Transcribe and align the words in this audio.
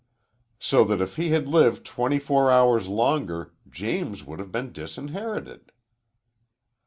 "So 0.57 0.83
that 0.85 0.99
if 0.99 1.17
he 1.17 1.29
had 1.29 1.47
lived 1.47 1.85
twenty 1.85 2.17
four 2.17 2.49
hours 2.49 2.87
longer 2.87 3.53
James 3.69 4.23
would 4.25 4.39
have 4.39 4.51
been 4.51 4.71
disinherited." 4.71 5.71